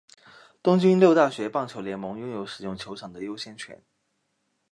[0.63, 3.83] 东京六大学棒球联盟拥有使用球场的优先权。